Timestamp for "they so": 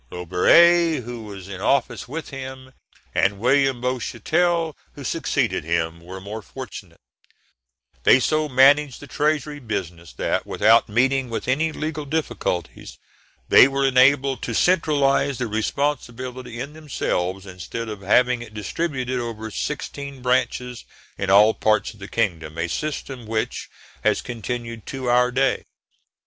8.01-8.49